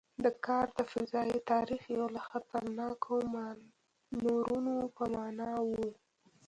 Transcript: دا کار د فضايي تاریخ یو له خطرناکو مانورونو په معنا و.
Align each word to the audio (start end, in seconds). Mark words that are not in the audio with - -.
دا 0.23 0.31
کار 0.45 0.67
د 0.77 0.79
فضايي 0.91 1.39
تاریخ 1.51 1.81
یو 1.97 2.05
له 2.15 2.21
خطرناکو 2.29 3.13
مانورونو 3.35 4.75
په 4.95 5.03
معنا 5.13 5.51
و. 5.67 5.69